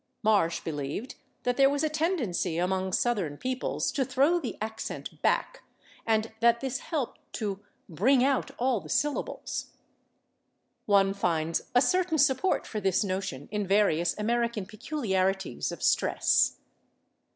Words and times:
Marsh 0.23 0.61
believed 0.61 1.13
that 1.43 1.57
there 1.57 1.69
was 1.69 1.83
a 1.83 1.87
tendency 1.87 2.57
among 2.57 2.91
Southern 2.91 3.37
peoples 3.37 3.91
to 3.91 4.03
throw 4.03 4.39
the 4.39 4.57
accent 4.59 5.21
back, 5.21 5.61
and 6.07 6.31
that 6.39 6.59
this 6.59 6.79
helped 6.79 7.19
to 7.33 7.59
"bring 7.87 8.23
out 8.23 8.49
all 8.57 8.79
the 8.81 8.89
syllables." 8.89 9.67
One 10.87 11.13
finds 11.13 11.61
a 11.75 11.83
certain 11.83 12.17
support 12.17 12.65
for 12.65 12.79
this 12.81 13.03
notion 13.03 13.47
in 13.51 13.67
various 13.67 14.17
American 14.17 14.65
peculiarities 14.65 15.71
of 15.71 15.83
stress. 15.83 16.57